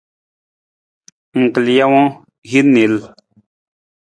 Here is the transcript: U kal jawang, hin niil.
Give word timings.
U 1.39 1.41
kal 1.53 1.67
jawang, 1.75 2.09
hin 2.49 2.67
niil. 2.73 2.95